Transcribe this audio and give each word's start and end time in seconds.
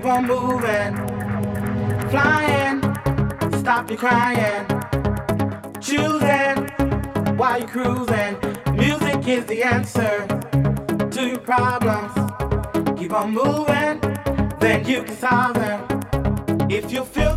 keep 0.00 0.08
on 0.08 0.26
moving, 0.26 0.96
flying, 2.08 2.80
stop 3.60 3.90
your 3.90 3.98
crying, 3.98 4.66
choosing 5.78 7.36
while 7.36 7.58
you're 7.58 7.68
cruising. 7.68 8.34
Music 8.74 9.28
is 9.28 9.44
the 9.44 9.62
answer 9.62 10.26
to 11.10 11.26
your 11.26 11.38
problems. 11.40 12.14
Keep 12.98 13.12
on 13.12 13.32
moving, 13.32 14.00
then 14.58 14.86
you 14.86 15.02
can 15.02 15.16
solve 15.16 15.54
them. 15.54 16.70
If 16.70 16.90
you 16.90 17.04
feel 17.04 17.29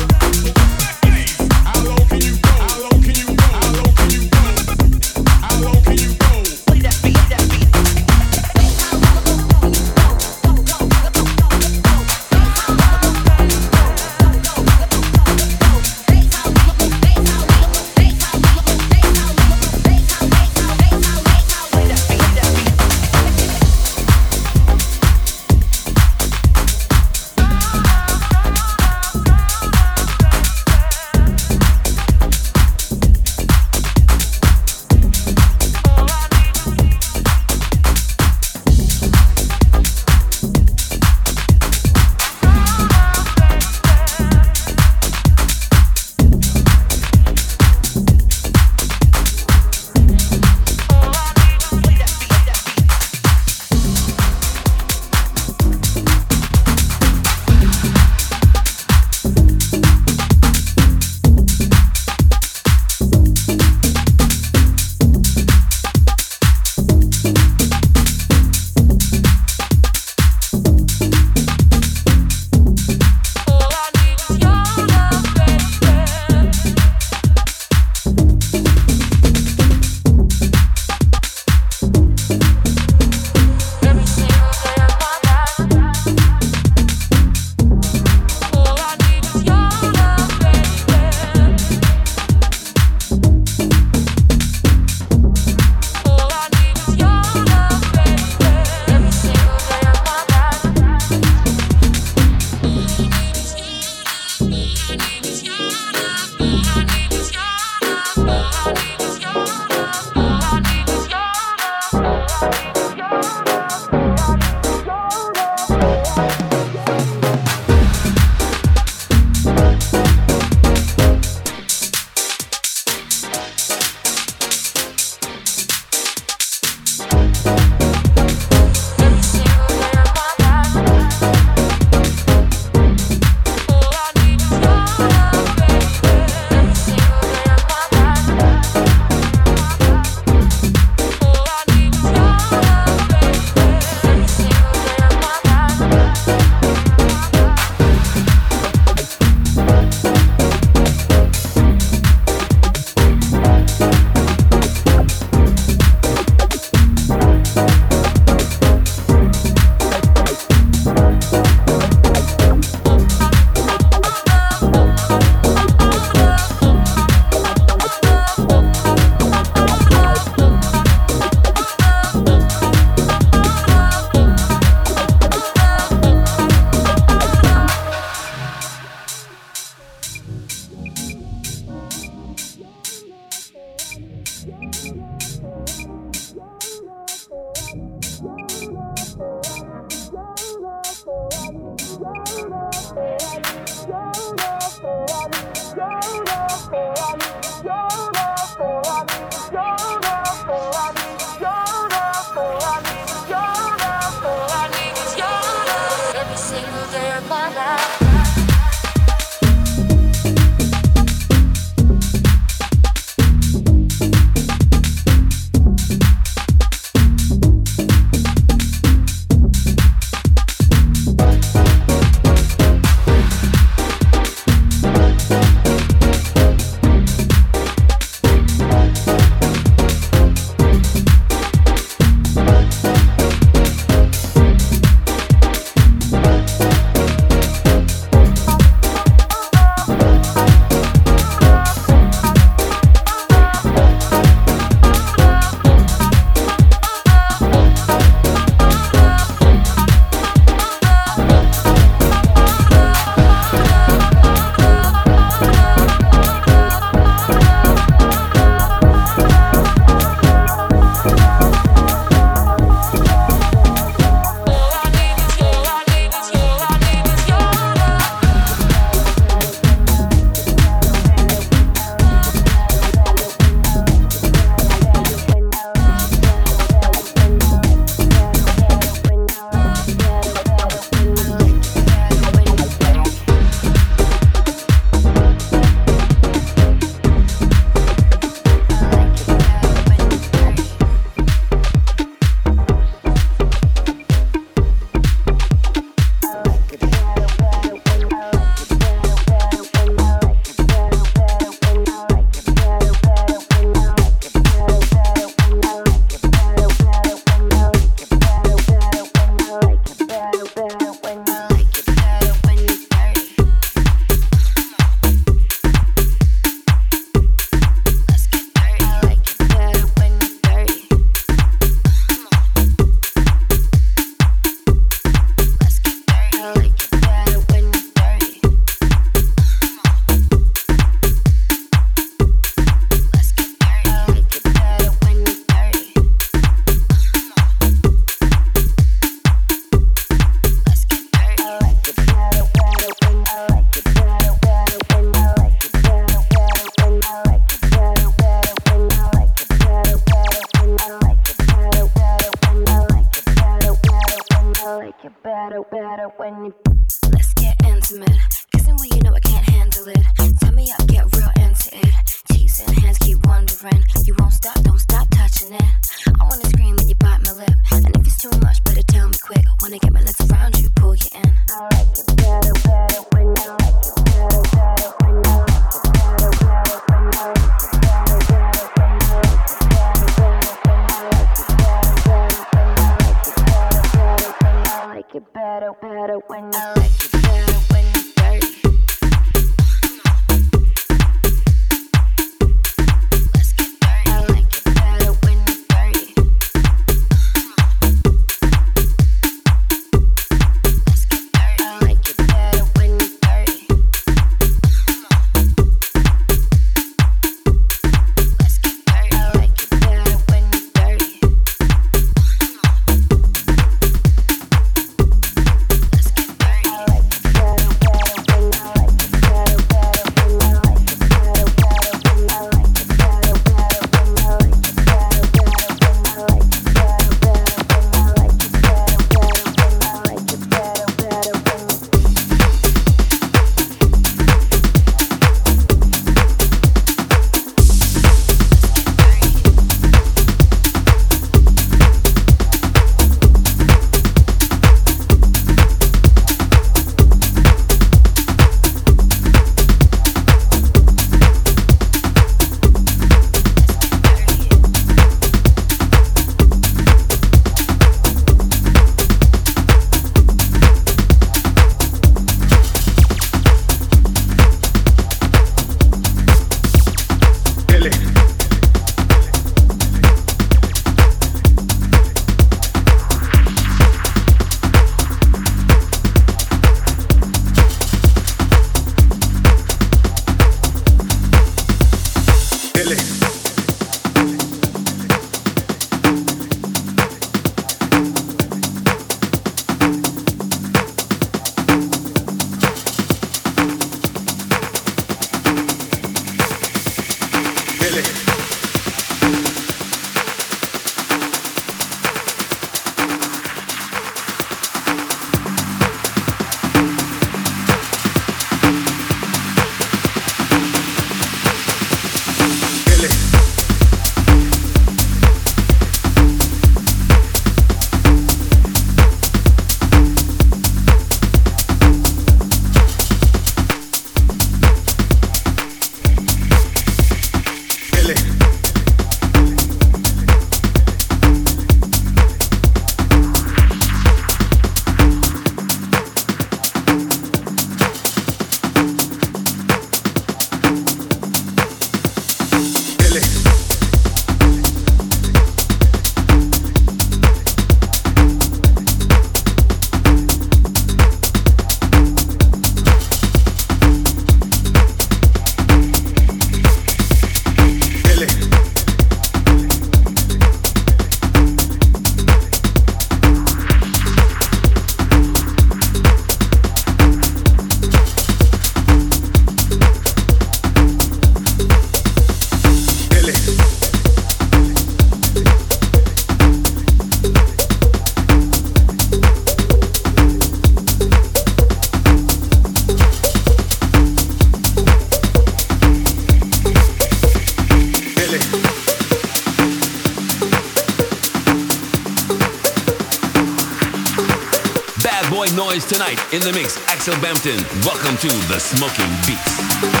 in 596.31 596.41
the 596.41 596.51
mix, 596.53 596.77
Axel 596.87 597.13
Bampton. 597.21 597.59
Welcome 597.85 598.17
to 598.17 598.27
the 598.47 598.57
Smoking 598.59 599.11
Beats. 599.27 600.00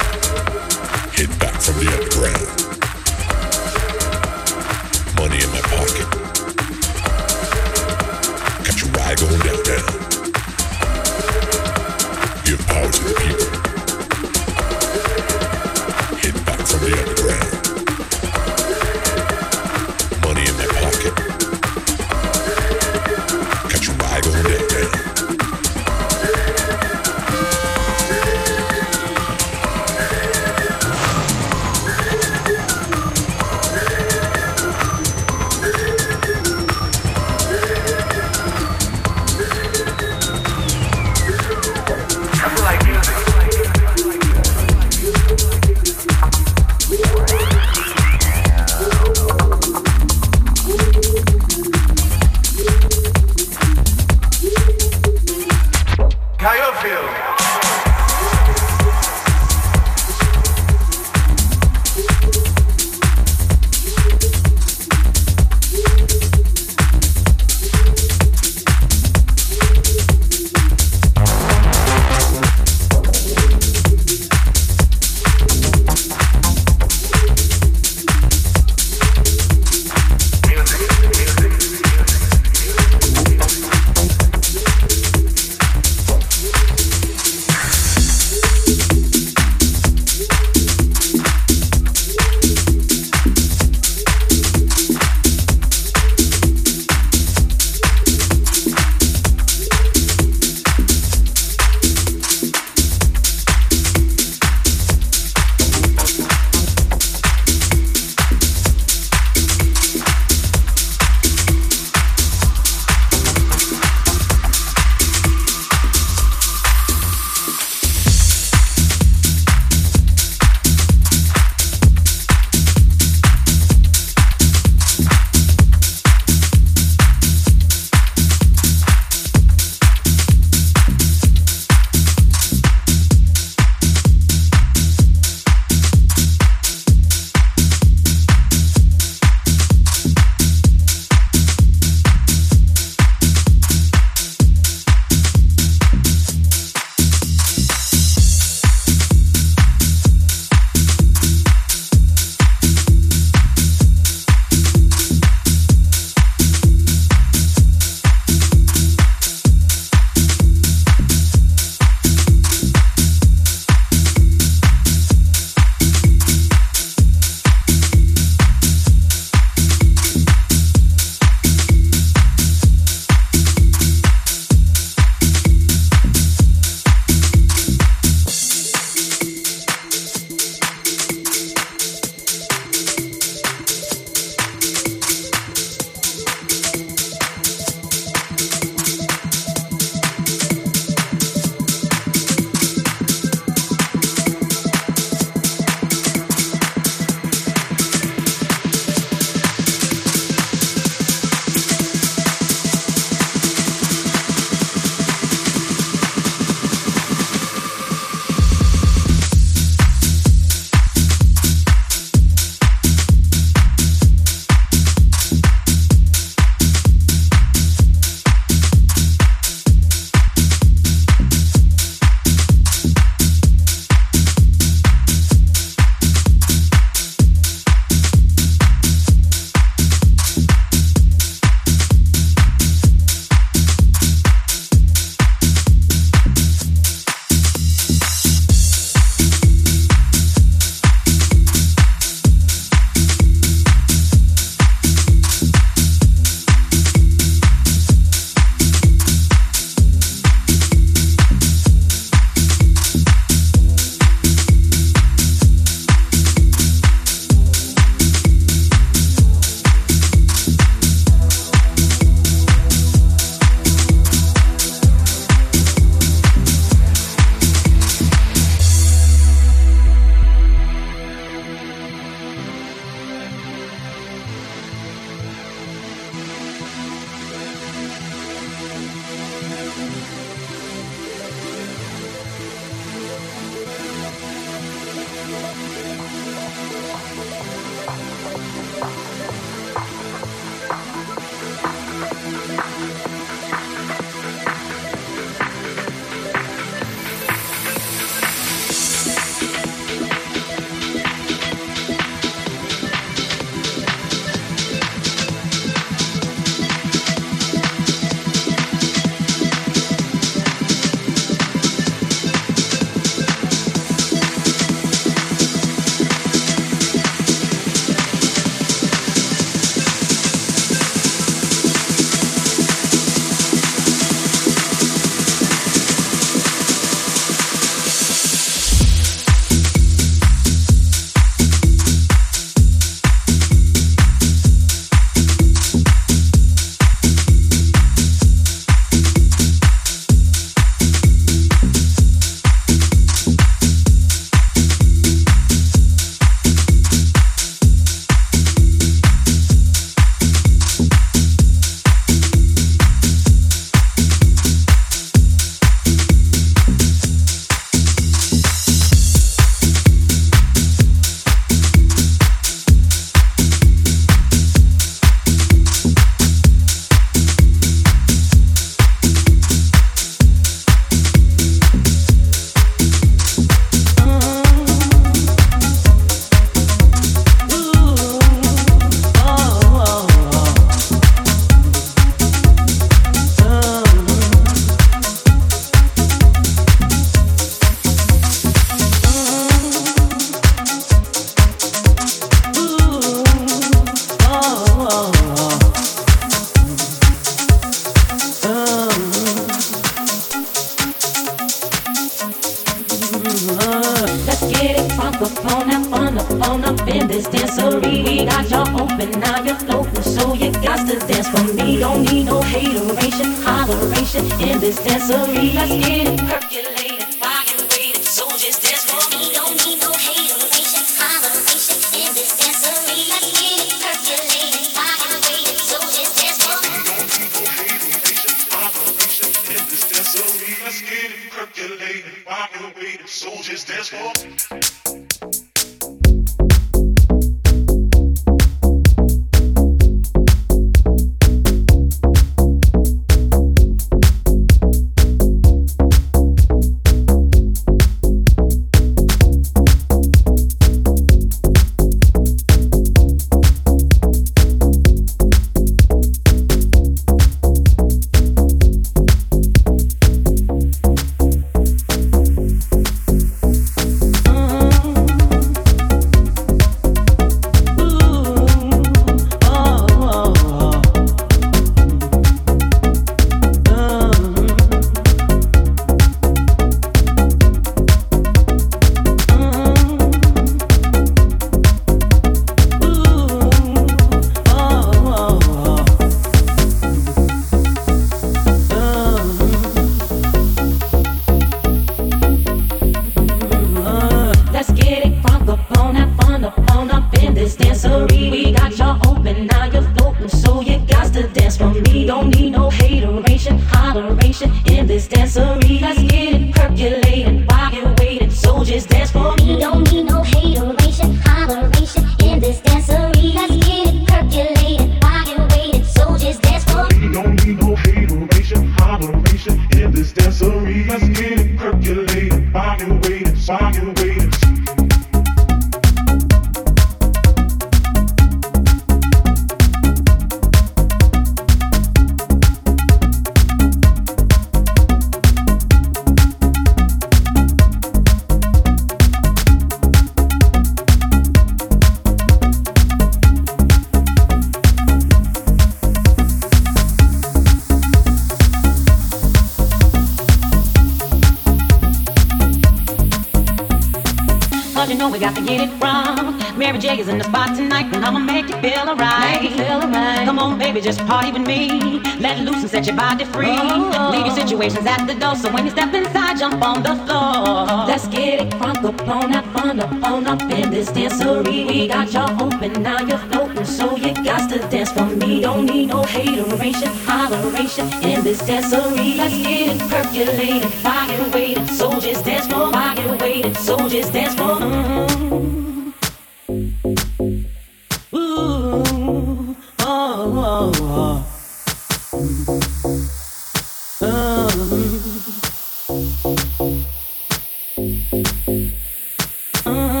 Mm-hmm. 599.63 600.00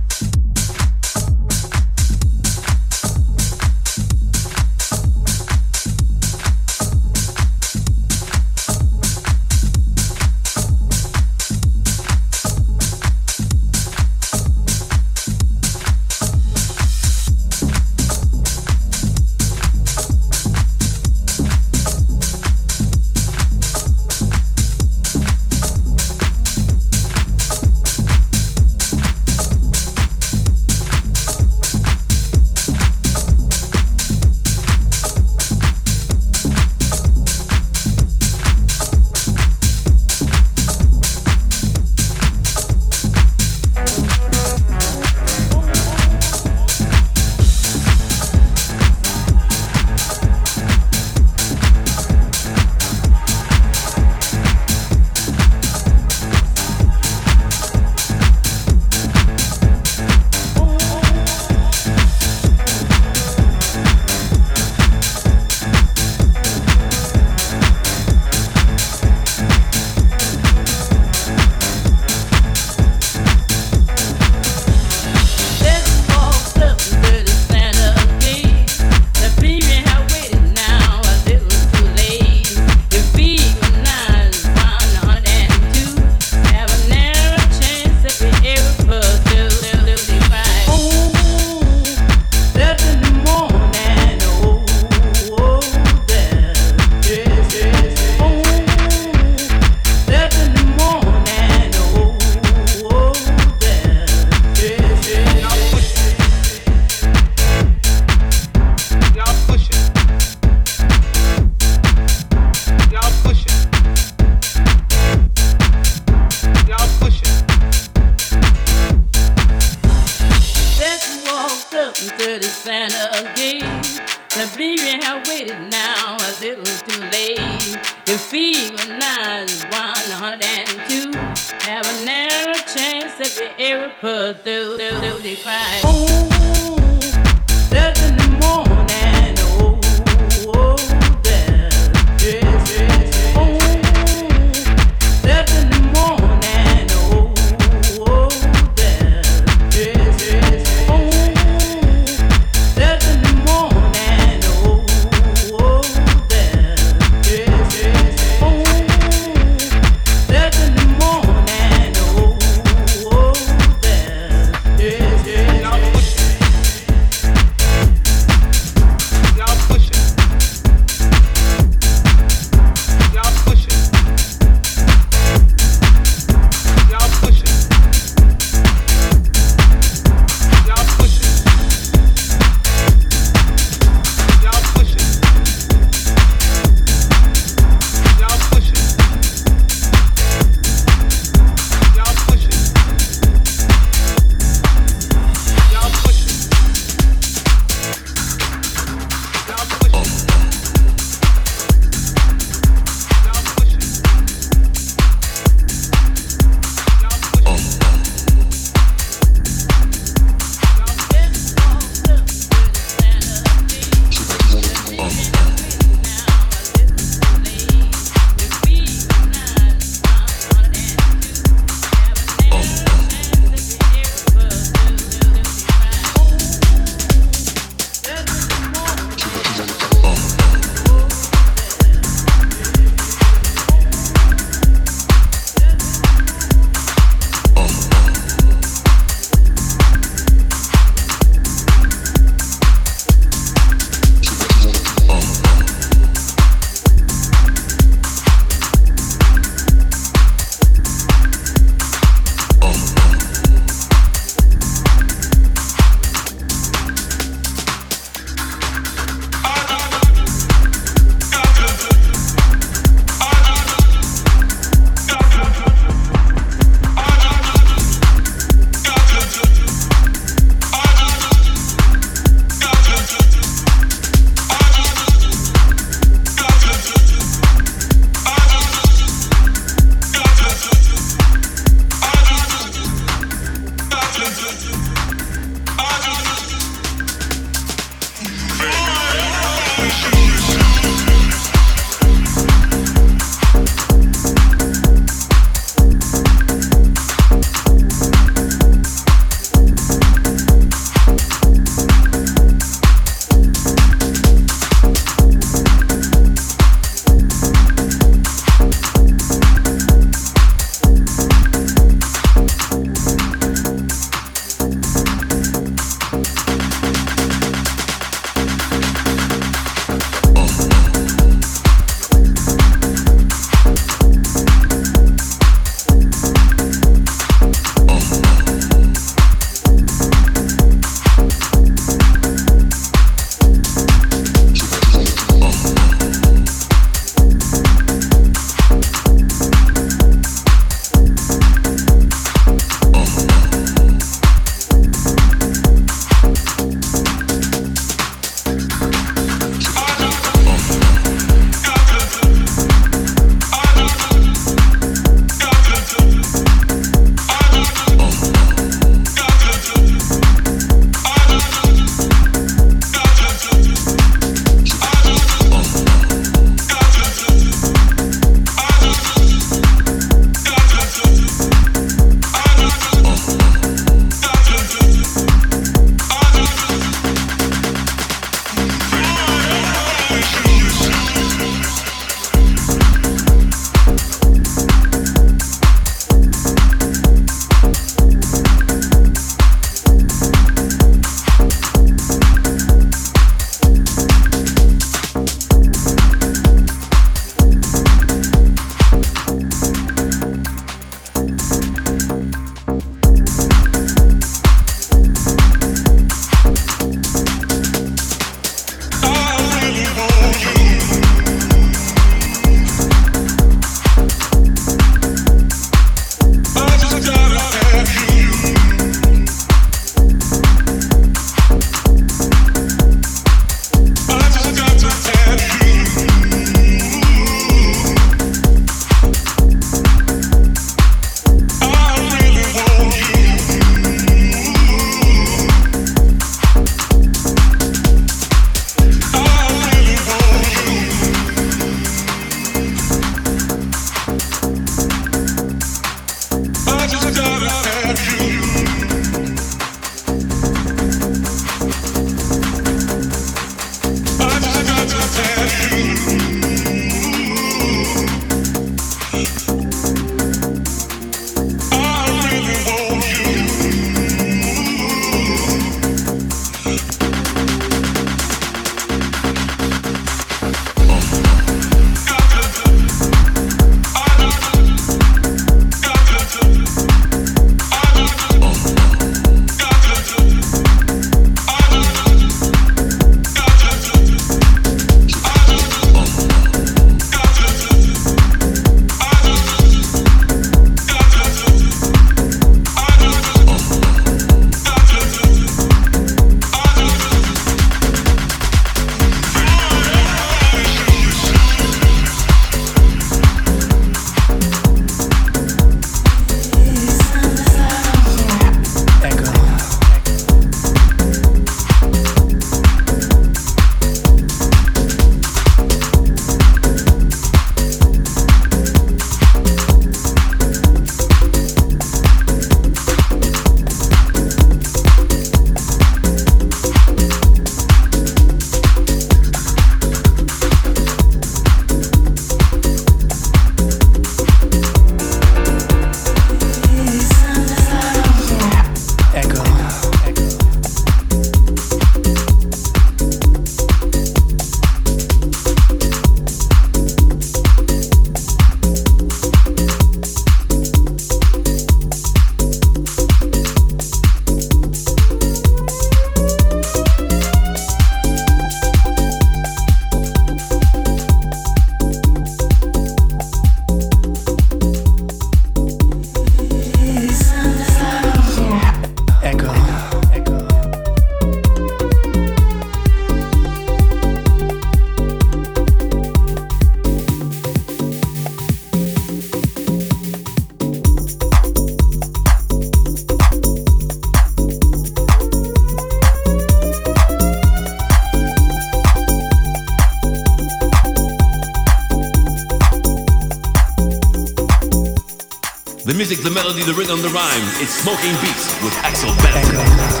The 596.33 596.41
melody, 596.41 596.63
the 596.63 596.73
rhythm, 596.73 597.01
the 597.01 597.09
rhyme. 597.09 597.43
It's 597.61 597.73
Smoking 597.73 598.13
Beats 598.21 598.53
with 598.63 598.73
Axel 598.83 599.13
Bampton. 599.17 600.00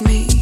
Baby, 0.00 0.24
me. 0.26 0.33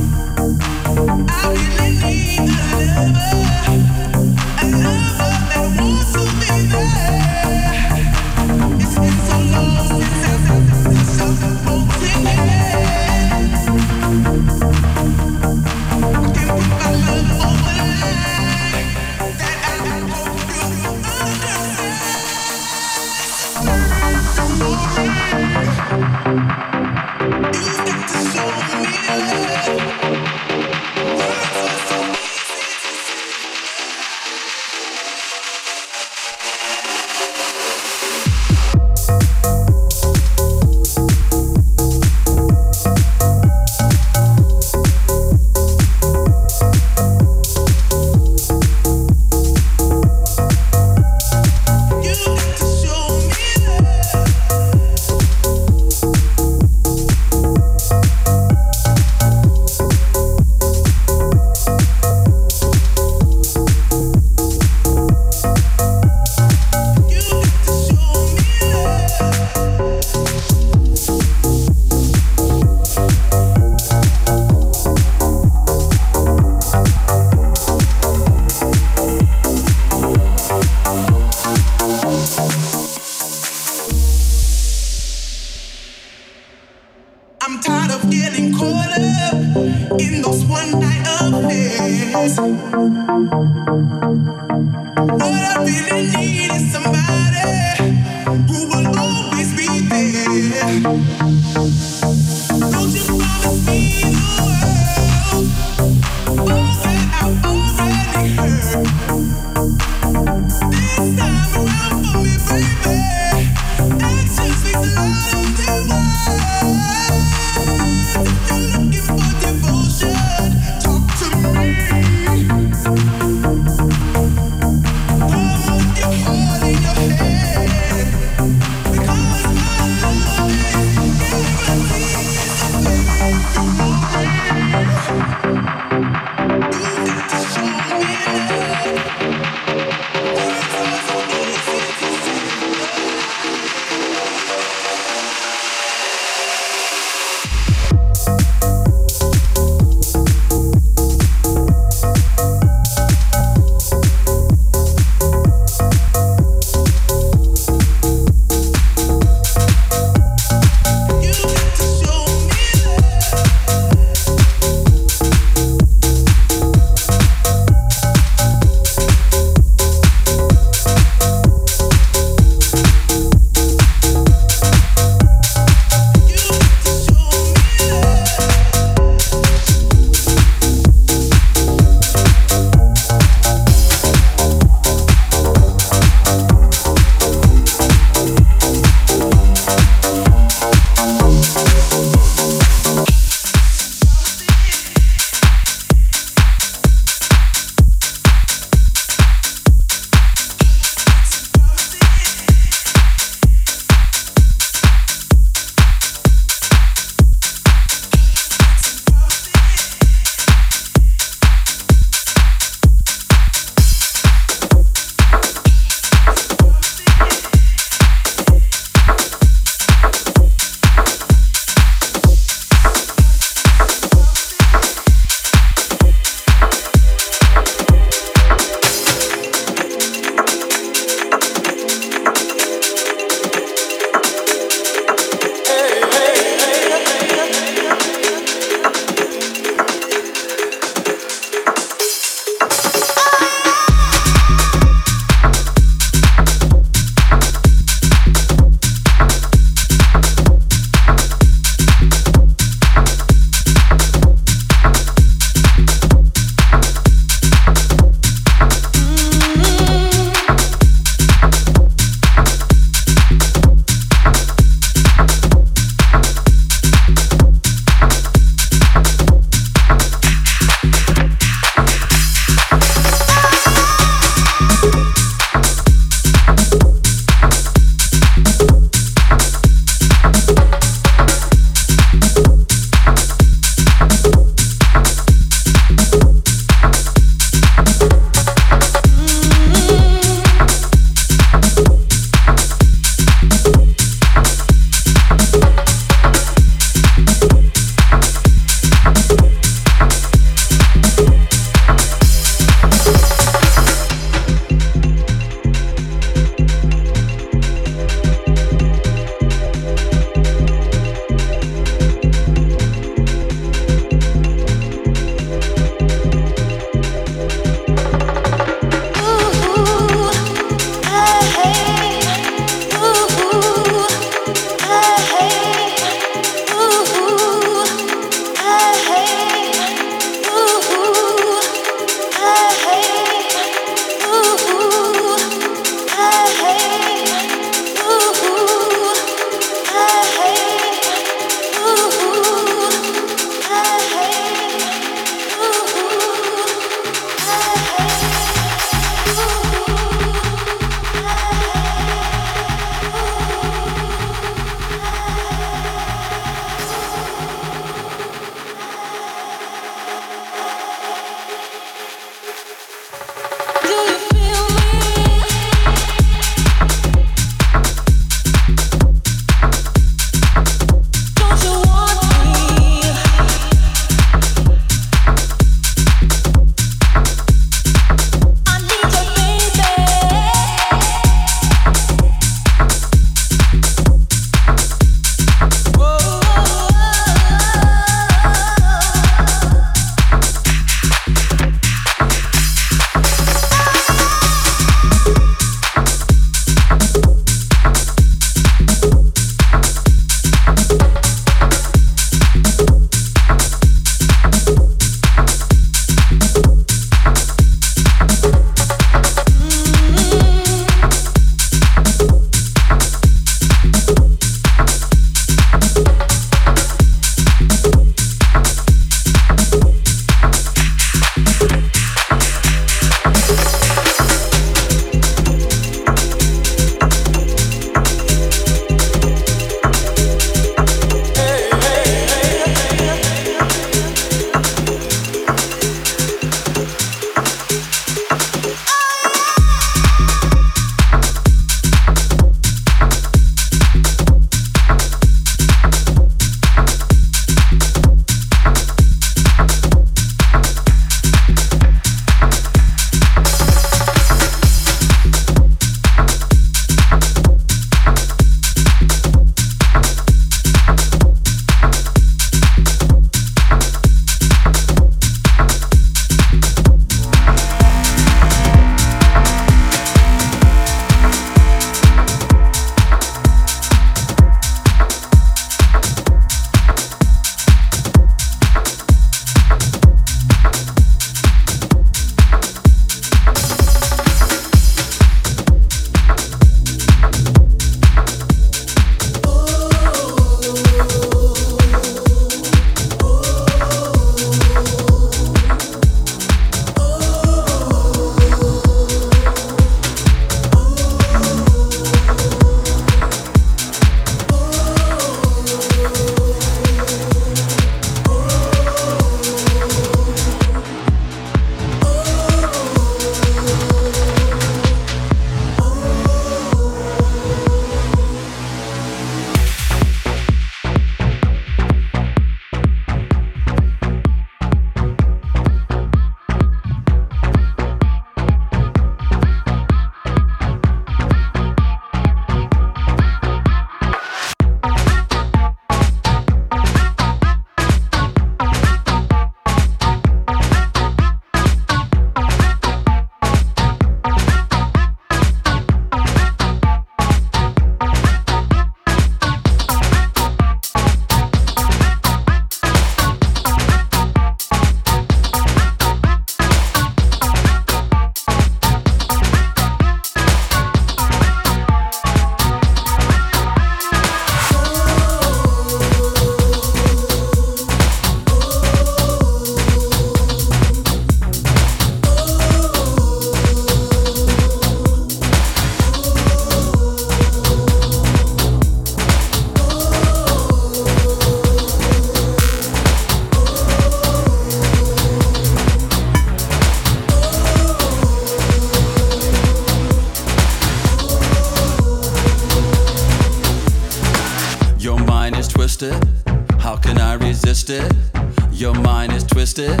resist 597.88 597.90
it? 597.90 598.42
Your 598.72 598.94
mind 598.94 599.32
is 599.32 599.44
twisted. 599.44 600.00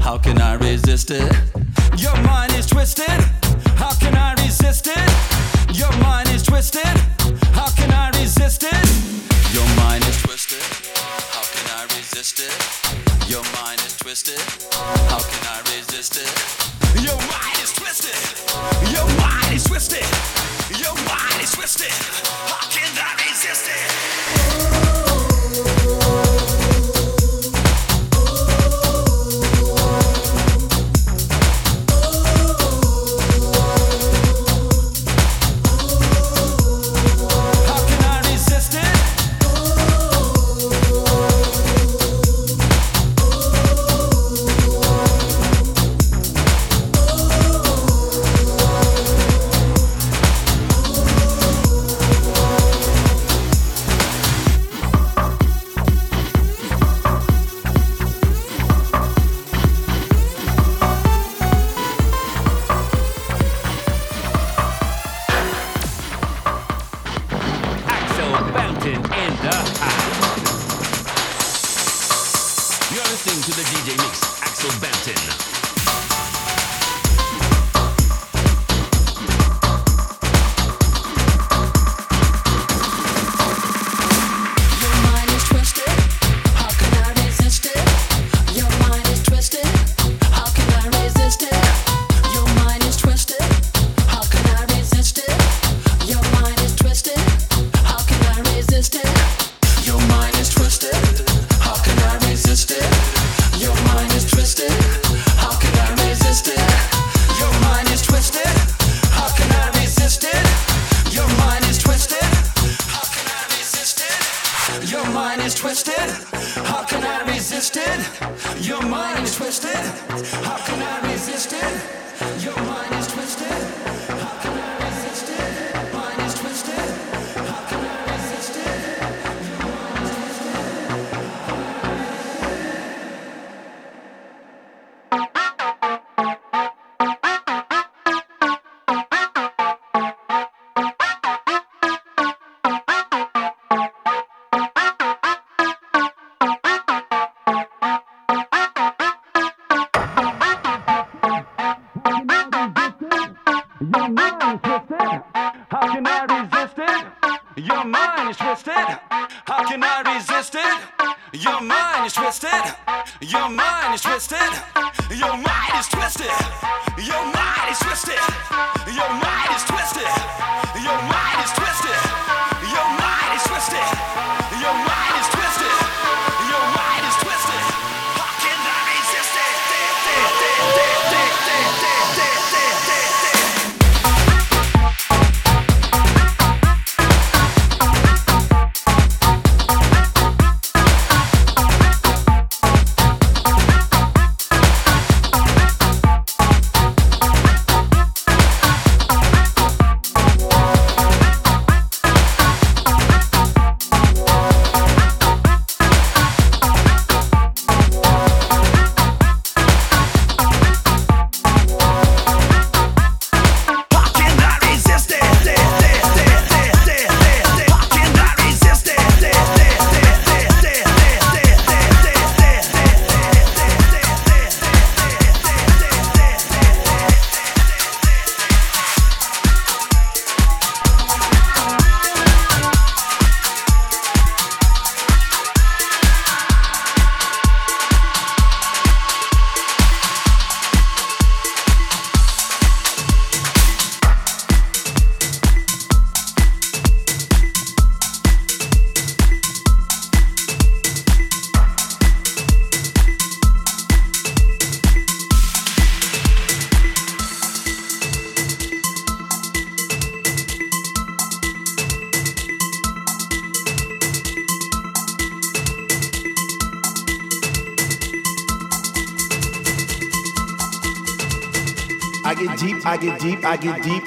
How 0.00 0.18
can 0.18 0.40
I 0.40 0.54
resist 0.54 1.10
it? 1.10 1.57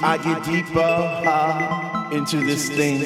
I 0.04 0.18
get 0.18 0.44
deeper 0.44 0.80
uh, 0.80 2.10
into 2.12 2.38
this 2.38 2.70
thing. 2.70 3.00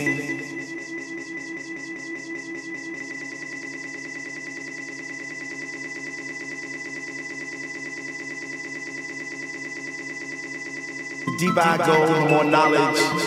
deeper 11.38 11.60
I 11.60 11.78
go, 11.78 12.06
the 12.06 12.30
more 12.30 12.44
knowledge 12.46 12.80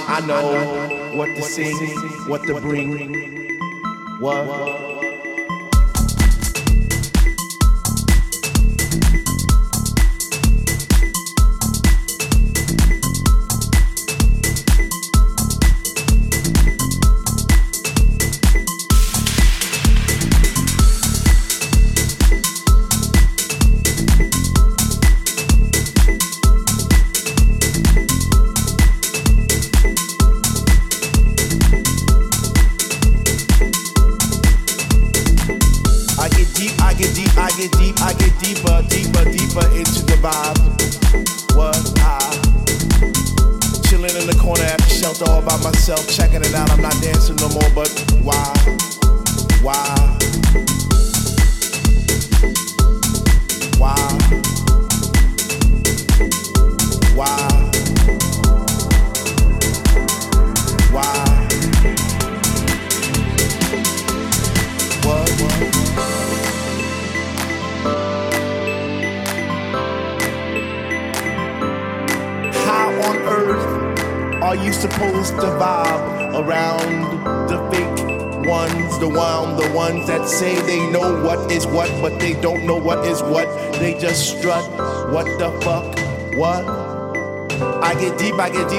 I 0.09 0.21
know 0.27 1.17
what 1.17 1.37
to 1.37 1.43
sing, 1.43 1.77
what 2.27 2.43
to 2.45 2.61
bring, 2.61 3.59
what. 4.19 4.98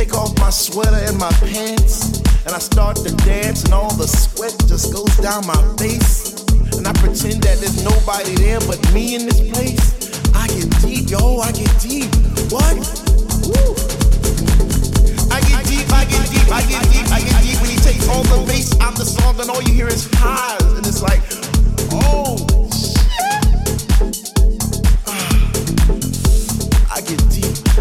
Take 0.00 0.14
off 0.14 0.32
my 0.38 0.48
sweater 0.48 0.96
and 0.96 1.18
my 1.18 1.30
pants, 1.44 2.22
and 2.46 2.54
I 2.54 2.58
start 2.58 2.96
to 3.04 3.14
dance, 3.16 3.64
and 3.64 3.74
all 3.74 3.92
the 3.92 4.08
sweat 4.08 4.56
just 4.66 4.94
goes 4.94 5.14
down 5.18 5.46
my 5.46 5.60
face. 5.76 6.40
And 6.72 6.88
I 6.88 6.92
pretend 6.94 7.42
that 7.44 7.60
there's 7.60 7.84
nobody 7.84 8.34
there 8.36 8.60
but 8.60 8.80
me 8.94 9.14
in 9.14 9.26
this 9.26 9.44
place. 9.52 9.92
I 10.32 10.48
get 10.48 10.72
deep, 10.80 11.10
yo, 11.10 11.40
I 11.40 11.52
get 11.52 11.68
deep. 11.84 12.08
What? 12.48 12.80
Woo. 13.44 13.76
I 15.28 15.44
get 15.44 15.68
deep, 15.68 15.84
I 15.92 16.08
get 16.08 16.24
deep, 16.32 16.48
I 16.48 16.64
get 16.64 16.80
deep, 16.88 17.04
I 17.12 17.20
get 17.20 17.36
deep. 17.44 17.60
When 17.60 17.68
he 17.68 17.76
takes 17.76 18.08
all 18.08 18.24
the 18.24 18.40
bass 18.48 18.72
out 18.80 18.96
the 18.96 19.04
song, 19.04 19.38
and 19.38 19.50
all 19.50 19.60
you 19.60 19.74
hear 19.74 19.88
is 19.88 20.08
highs, 20.14 20.64
and 20.80 20.86
it's 20.86 21.02
like, 21.02 21.20
oh 21.92 22.40
ah. 25.04 25.36
I 26.88 27.02
get 27.02 27.20
deep. 27.28 27.79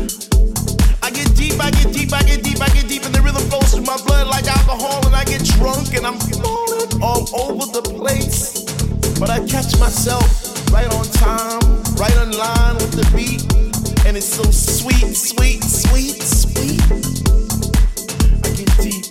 Drunk 5.60 5.94
and 5.94 6.08
I'm 6.08 6.18
falling 6.40 7.04
all 7.04 7.28
over 7.36 7.68
the 7.68 7.84
place. 8.00 8.64
But 9.20 9.30
I 9.30 9.40
catch 9.46 9.78
myself 9.78 10.24
right 10.72 10.88
on 10.96 11.06
time, 11.20 11.60
right 12.00 12.16
on 12.18 12.32
line 12.32 12.76
with 12.80 12.96
the 12.96 13.06
beat, 13.12 13.44
and 14.08 14.16
it's 14.16 14.32
so 14.40 14.44
sweet, 14.52 15.12
sweet, 15.12 15.62
sweet, 15.62 16.24
sweet. 16.24 16.80
I 18.48 18.50
get 18.56 18.72
deep, 18.80 19.06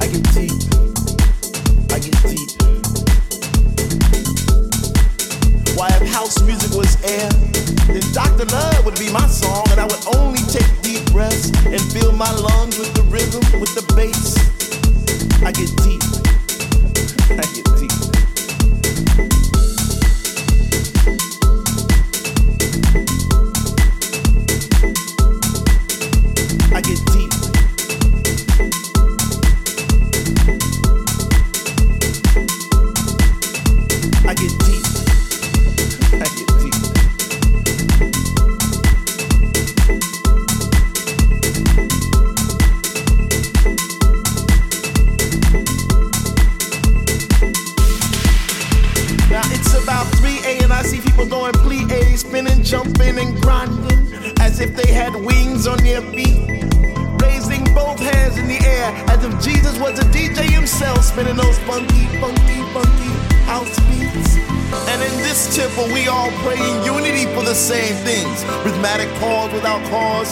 I 0.00 0.06
get 0.08 0.24
deep, 0.32 0.56
I 1.92 1.98
get 2.00 2.16
deep. 2.24 2.48
Why, 5.76 5.88
if 5.92 6.08
house 6.08 6.40
music 6.42 6.72
was 6.72 6.96
air, 7.04 7.28
then 7.92 8.04
Dr. 8.16 8.46
Love 8.48 8.84
would 8.86 8.98
be 8.98 9.12
my 9.12 9.26
song, 9.28 9.66
and 9.72 9.78
I 9.78 9.84
would 9.84 10.04
only 10.16 10.40
take 10.48 10.72
deep 10.80 11.04
breaths 11.12 11.52
and 11.66 11.80
fill 11.92 12.12
my 12.12 12.32
lungs 12.32 12.78
with 12.78 12.94
the 12.94 13.04
rhythm, 13.12 13.44
with 13.60 13.74
the 13.74 13.84
bass. 13.94 14.57
I 15.48 15.52
get 15.52 15.74
deep. 15.78 16.27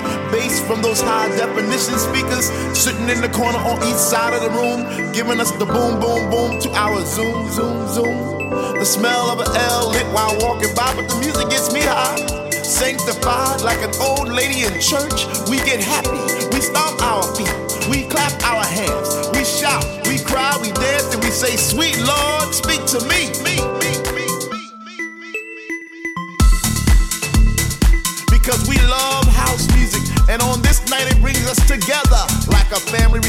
Cause, 0.01 0.33
bass 0.33 0.61
from 0.67 0.83
those 0.83 1.01
high 1.01 1.29
definition 1.37 1.99
speakers 1.99 2.51
sitting 2.77 3.09
in 3.09 3.21
the 3.21 3.29
corner 3.29 3.59
on 3.59 3.83
each 3.83 3.97
side 3.97 4.35
of 4.35 4.43
the 4.43 4.51
room, 4.51 5.13
giving 5.13 5.41
us 5.41 5.51
the 5.53 5.67
boom, 5.67 6.01
boom, 6.01 6.31
boom 6.31 6.61
to 6.61 6.71
our 6.75 7.05
zoom, 7.05 7.51
zoom, 7.51 7.89
zoom. 7.89 8.51
The 8.79 8.85
smell 8.85 9.31
of 9.31 9.41
an 9.41 9.57
L 9.57 9.91
lit 9.91 10.07
while 10.13 10.37
walking 10.41 10.75
by, 10.75 10.95
but 10.95 11.09
the 11.09 11.17
music 11.21 11.49
gets 11.51 11.73
me 11.73 11.81
high. 11.81 12.17
Sanctified 12.51 13.63
like 13.63 13.81
an 13.83 13.93
old 14.01 14.29
lady 14.29 14.65
in 14.65 14.81
church, 14.81 15.27
we 15.49 15.57
get 15.59 15.81
happy. 15.81 16.21
We 16.53 16.61
stomp 16.61 17.01
our 17.03 17.23
feet, 17.35 17.53
we 17.91 18.05
clap 18.07 18.33
our 18.43 18.65
hands, 18.65 19.09
we 19.33 19.45
shout, 19.45 19.85
we 20.07 20.19
cry, 20.19 20.59
we 20.61 20.73
dance, 20.73 21.15
and 21.15 21.23
we 21.23 21.31
say, 21.31 21.57
Sweet 21.57 21.99
Lord, 22.05 22.55
speak 22.55 22.85
to 22.93 23.01
me, 23.09 23.33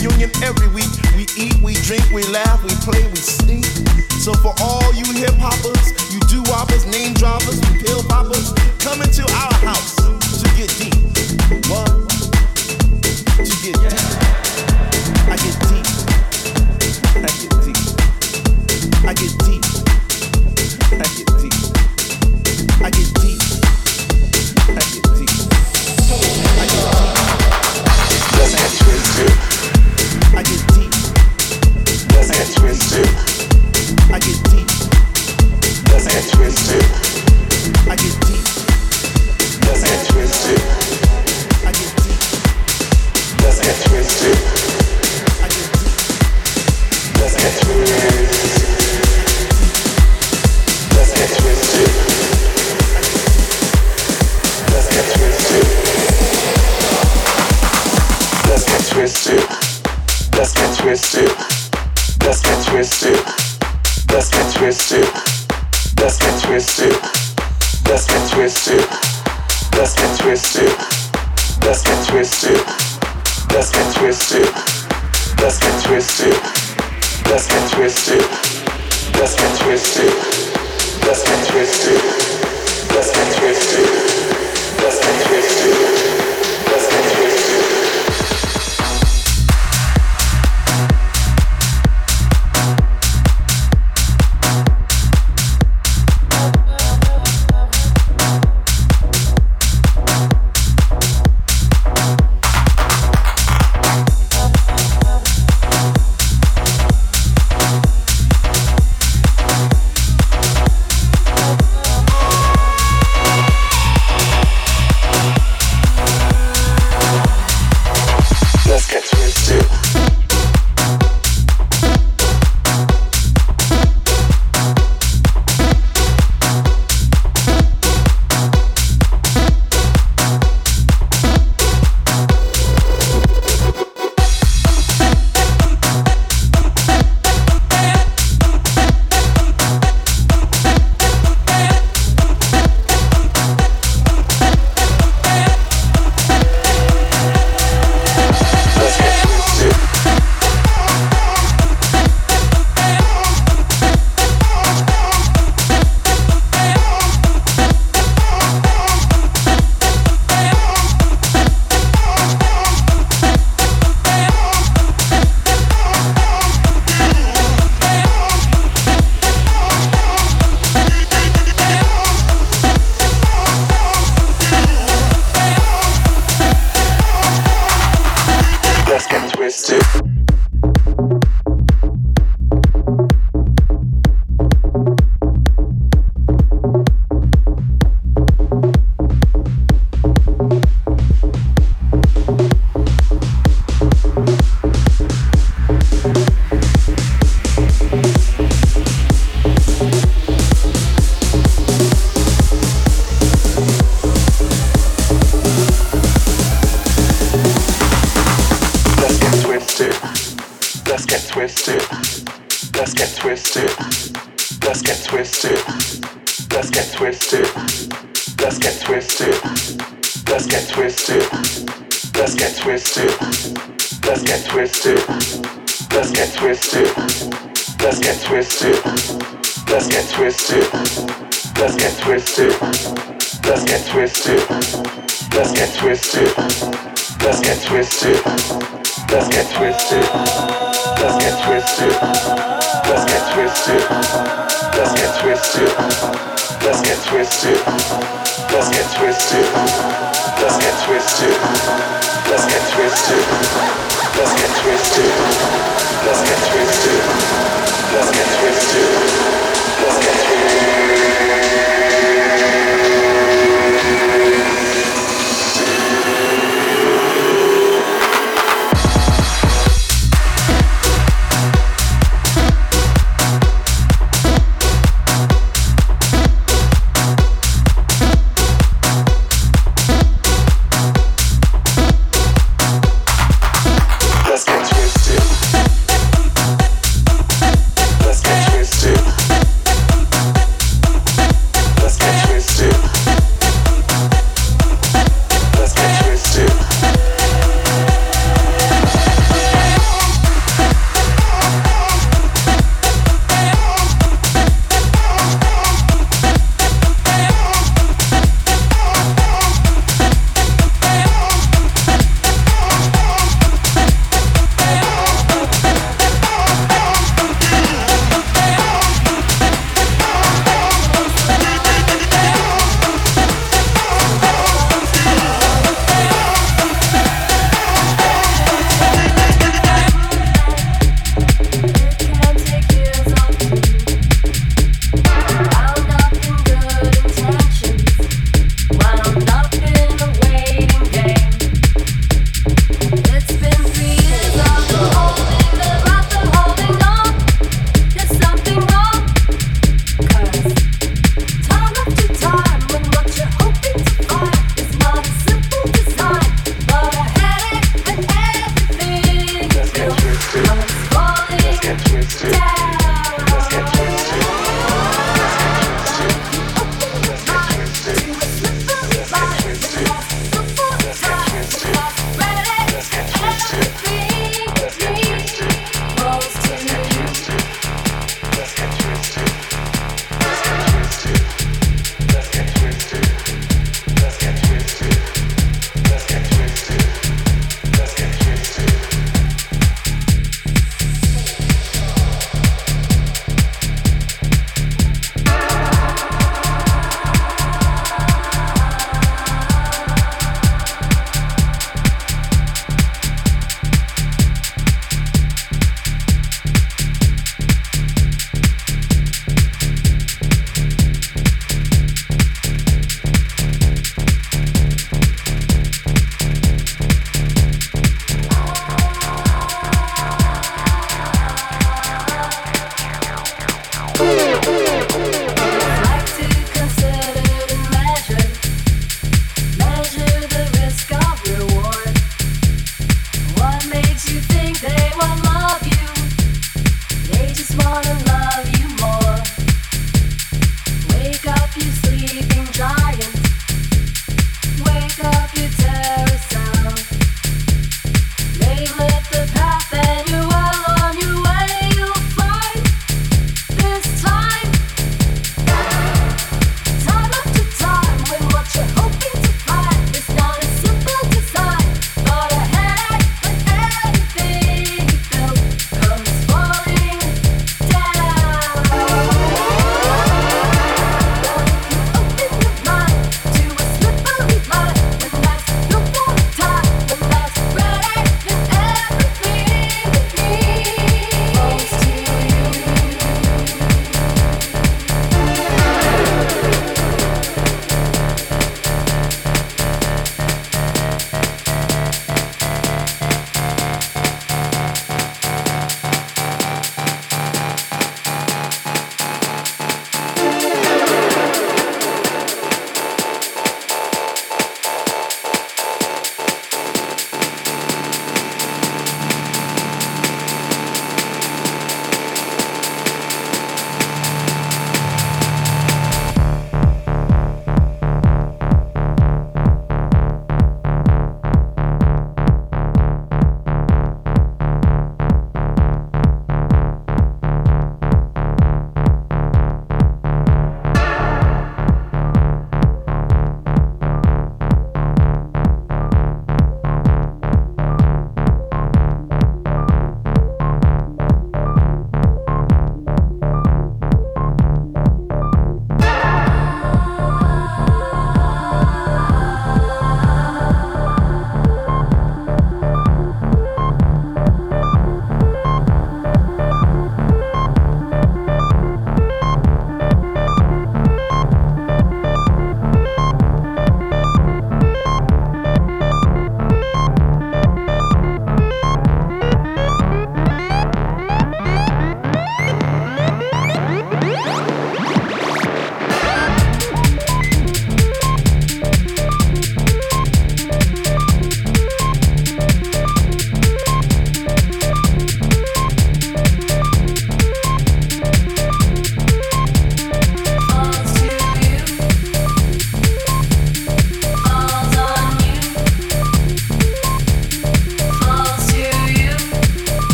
reunion 0.00 0.30
every 0.42 0.68
week. 0.68 0.90
We 1.16 1.26
eat, 1.36 1.60
we 1.62 1.74
drink, 1.74 2.04
we 2.12 2.22
laugh, 2.24 2.62
we 2.62 2.70
play, 2.80 3.02
we 3.08 3.16
sing. 3.16 3.62
So 4.20 4.32
for 4.34 4.54
all 4.60 4.92
you 4.94 5.04
hip 5.12 5.34
hoppers, 5.36 5.92
you 6.12 6.20
do 6.20 6.42
woppers, 6.50 6.86
name 6.86 7.14
droppers, 7.14 7.60
pill 7.84 8.02
poppers, 8.04 8.52
come 8.78 9.02
into 9.02 9.22
our 9.22 9.54
house 9.66 9.96
to 9.96 10.48
get 10.56 10.68
deep. 10.78 11.68
What? 11.68 11.99